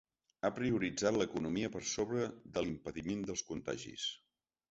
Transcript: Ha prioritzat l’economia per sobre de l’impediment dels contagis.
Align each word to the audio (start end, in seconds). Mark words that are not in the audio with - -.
Ha 0.47 0.49
prioritzat 0.53 1.17
l’economia 1.21 1.69
per 1.75 1.81
sobre 1.91 2.25
de 2.57 2.65
l’impediment 2.65 3.23
dels 3.29 3.47
contagis. 3.53 4.09